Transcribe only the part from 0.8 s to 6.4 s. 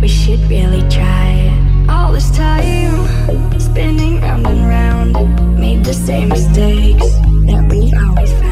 try All this time, spinning round and round Made the same